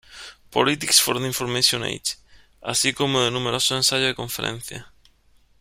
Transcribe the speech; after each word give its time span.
Politics 0.49 0.97
for 0.97 1.13
the 1.19 1.23
Information 1.27 1.83
Age", 1.83 2.15
así 2.63 2.91
como 2.91 3.21
de 3.21 3.29
numerosos 3.29 3.77
ensayos 3.77 4.11
y 4.11 4.15
conferencias. 4.15 4.87